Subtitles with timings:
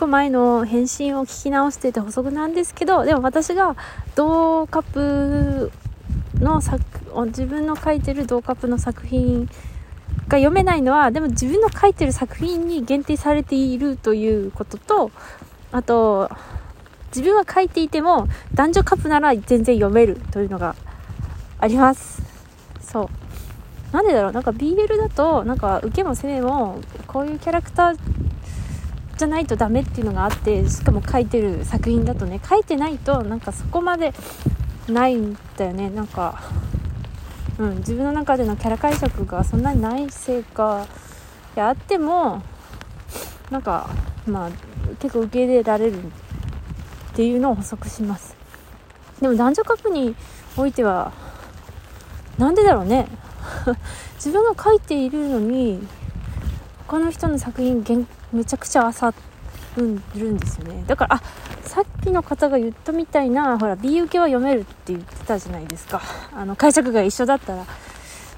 [0.00, 3.76] 個前の返信を聞き直してて補足なんですけどでも私が
[4.14, 5.70] 同カップ
[6.38, 6.82] の作
[7.26, 9.46] 自分の書いてる同カップの作品
[10.28, 15.10] が読めないのはでも自分の書いてる作品に限定されているということと
[15.70, 16.30] あと
[17.14, 20.76] 自分は書いていても男女カップなら全然読めるというのが
[21.58, 22.22] あります。
[22.80, 23.08] そう。
[23.92, 27.98] なんでだろうなんか BL だとなんか受けも攻めもこういうキャラクター
[29.20, 34.14] じゃないとダメっていうのがあってしかも書いてる作品だとね書いてないとなんかそこまで
[34.88, 35.90] ないんだよね。
[35.90, 36.42] なんか
[37.58, 40.86] うん自分の中でのキャラ解釈がそんなにないせいか
[41.54, 42.42] いあっても
[43.50, 43.90] なんか
[44.26, 44.50] まあ
[45.00, 46.02] 結構受け入れられるっ
[47.12, 48.34] ていうのを補足します。
[49.20, 50.16] でも男女カップに
[50.56, 51.12] おいては
[52.38, 53.06] なんでだろうね。
[54.16, 55.86] 自分が書いているのに
[56.86, 57.84] 他の人の作品
[58.32, 59.12] めちゃくちゃ漁
[59.76, 60.84] るんですよね。
[60.86, 61.22] だからあ
[61.62, 66.02] さっきの方が言ったみたいなほら B 受けは読めるって言ってたじゃないですか。
[66.34, 67.64] あの解釈が一緒だったら。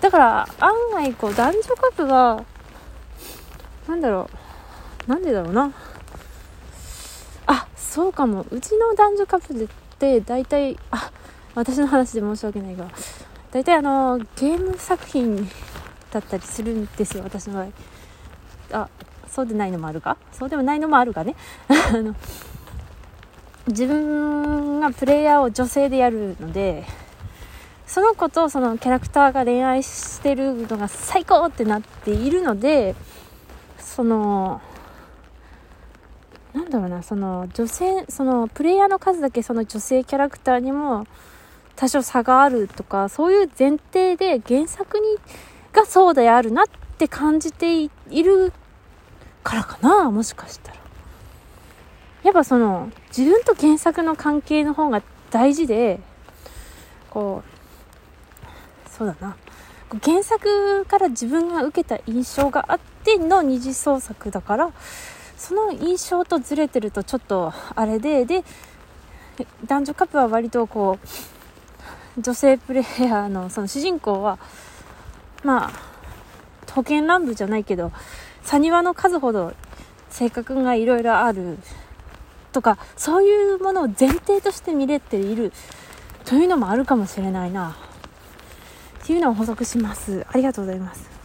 [0.00, 2.44] だから案外こう男女カップが
[3.88, 4.28] なんだろ
[5.06, 5.72] うなんでだろうな。
[7.46, 8.46] あそうかも。
[8.50, 11.10] うちの男女カップルって大体あ
[11.54, 12.90] 私の話で申し訳ないが
[13.50, 15.48] 大体あのゲーム作品
[16.10, 17.68] だったりするんですよ私の場合。
[18.82, 18.88] あ
[19.32, 20.18] そうでないのもあるか？
[20.30, 21.34] そうでもないのもあるがね？
[21.68, 22.14] あの
[23.66, 26.84] 自分がプレイヤーを女性でやるので
[27.86, 32.94] その子とそのキャラクターが恋愛してるのが最高ってなっているので
[33.78, 34.60] その
[36.52, 41.06] なんだろうなその女性そのプレイヤーの数だけその女性キャラクターにも
[41.76, 45.04] 多少差があるとかそういう前提で原作に
[45.72, 46.66] がそうであるなっ
[46.98, 47.90] て感じてい
[48.22, 48.52] る
[49.42, 50.78] からかなもしかしたら。
[52.22, 56.00] やっぱその自分と原作の関係の方が大事で
[57.10, 57.42] こ
[58.86, 59.36] うそうだな。
[60.02, 64.72] 原作から自分が受けた印象があっての二次創作だから
[65.36, 68.42] その印象とずれてるとちょっとあれでで
[69.66, 70.98] 男女カップは割とこ
[72.16, 74.38] う女性プレイヤーのその主人公は
[75.42, 75.70] まあ
[76.72, 77.92] 保険乱舞じゃないけど
[78.42, 79.54] サニワの数ほど
[80.10, 81.58] 性格がいろいろある
[82.52, 85.52] とかそういうものを前提として見れている
[86.24, 87.76] というのもあるかもしれないな。
[89.02, 90.24] っていうのを補足します。
[90.28, 91.11] ありがとうございます。